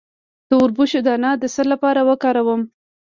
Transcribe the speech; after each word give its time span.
د 0.49 0.51
وربشو 0.61 0.99
دانه 1.07 1.31
د 1.37 1.43
څه 1.53 1.63
لپاره 1.71 2.01
وکاروم؟ 2.09 2.61